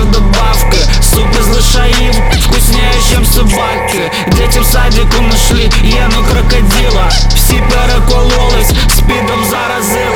добавки 0.00 0.78
Суп 1.00 1.28
из 1.38 1.46
лошаев 1.48 2.16
вкуснее, 2.40 2.92
чем 3.10 3.24
собаки. 3.24 4.10
Дети 4.36 4.58
в 4.58 4.64
садику 4.64 5.22
нашли 5.22 5.70
Єну 5.82 6.24
крокодила. 6.30 7.08
Всі 7.34 7.62
перекололись, 7.70 8.72
спідом 8.88 9.44
заразились 9.50 10.11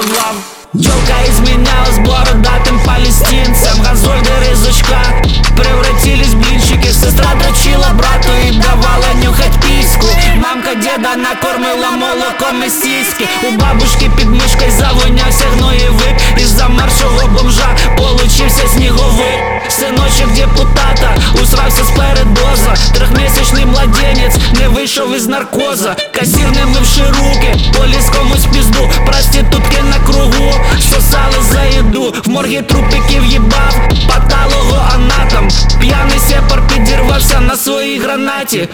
давав 0.00 0.34
Тёлка 0.72 1.14
изменялась 1.30 1.98
бородатым 1.98 2.78
палестинцем 2.84 3.82
Газольды 3.82 4.30
рызочка 4.40 4.98
превратились 5.56 6.34
в 6.34 6.38
блинчики 6.38 6.92
Сестра 6.92 7.34
дрочила 7.34 7.88
брату 7.94 8.28
и 8.46 8.52
давала 8.52 9.14
нюхать 9.22 9.54
письку 9.62 10.06
Мамка 10.36 10.74
деда 10.74 11.16
накормила 11.16 11.90
молоком 11.90 12.62
и 12.64 12.68
сиськи 12.68 13.26
У 13.48 13.56
бабушки 13.58 14.10
під 14.16 14.28
мишкой 14.28 14.70
завонявся 14.70 15.44
гноєвик 15.56 16.16
Із 16.38 16.48
замершого 16.48 17.28
бомжа 17.28 17.76
получився 17.98 18.68
сніговик 18.74 19.40
Синочок 19.68 20.32
депутата 20.34 21.16
усрався 21.42 21.84
з 21.84 21.90
передоза 21.90 22.74
Трьохмісячний 22.94 23.66
младенець 23.66 24.36
не 24.49 24.49
вийшов 24.91 25.15
із 25.15 25.27
наркоза. 25.27 25.95
Касір 26.11 26.51
не 26.51 26.65
мивши 26.65 27.03
руки, 27.07 27.55
поліз 27.77 28.09
комусь 28.09 28.45
пізду. 28.53 28.89
Проститутки 29.05 29.83
на 29.83 30.05
кругу, 30.05 30.53
сосали 30.79 31.35
за 31.51 31.63
їду. 31.65 32.15
В 32.25 32.29
моргі 32.29 32.61
трупиків 32.61 33.25
їбав, 33.25 33.89
патологоанатом 34.07 35.47
П'яний 35.79 36.19
сепар 36.19 36.61
підірвався 36.67 37.39
на 37.39 37.55
своїй 37.55 37.99
гранаті 37.99 38.69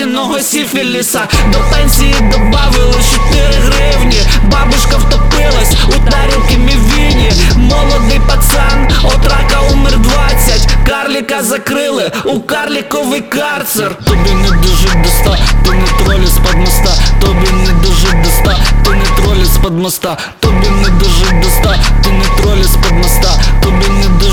от 0.00 0.46
сіфіліса 0.46 1.20
До 1.52 1.58
пенсії 1.58 2.14
добавили 2.20 2.94
4 3.30 3.44
гривні. 3.64 4.20
Бабушка 4.42 4.96
втопилась 4.96 5.76
у 5.88 6.10
тарілки 6.10 6.56
мівіні. 6.56 7.32
Молодий 7.56 8.20
пацан 8.28 8.88
от 9.04 9.24
рака 9.24 9.60
умер 9.72 9.98
20 9.98 10.68
Карліка 10.88 11.42
закрили 11.42 12.12
у 12.24 12.40
карліковий 12.40 13.20
карцер. 13.20 13.94
Тобі 14.04 14.30
не 14.30 14.50
дожить 14.50 15.02
до 15.02 15.08
ста, 15.08 15.38
ти 15.64 15.70
не 15.70 16.04
тролі 16.04 16.26
з-под 16.26 16.56
моста. 16.56 16.94
Тобі 17.20 17.50
не 17.52 17.72
дожить 17.72 18.22
до 18.22 18.28
ста, 18.28 18.56
ти 18.84 18.90
не 18.90 19.04
тролі 19.04 19.44
з-под 19.44 19.78
моста. 19.78 20.16
Тобі 20.40 20.68
не 20.82 20.88
дожить 20.88 21.40
до 21.42 21.48
ста, 21.48 21.76
ти 22.04 22.10
не 22.10 22.42
тролі 22.42 22.64
з-под 22.64 22.92
моста. 22.92 23.40
Тобі 23.62 23.88
не 23.88 24.08
дожить 24.08 24.31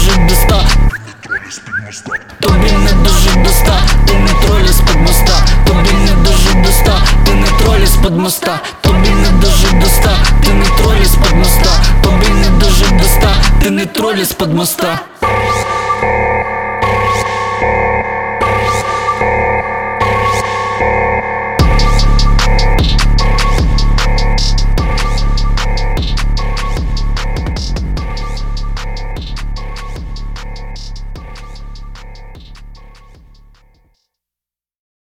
тролі 14.19 14.30
з-под 14.30 14.53
моста 14.53 14.99